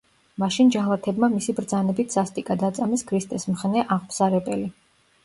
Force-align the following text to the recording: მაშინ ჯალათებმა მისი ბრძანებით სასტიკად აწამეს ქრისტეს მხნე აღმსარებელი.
მაშინ 0.43 0.69
ჯალათებმა 0.75 1.27
მისი 1.33 1.53
ბრძანებით 1.59 2.15
სასტიკად 2.17 2.65
აწამეს 2.71 3.05
ქრისტეს 3.13 3.47
მხნე 3.53 3.85
აღმსარებელი. 3.97 4.67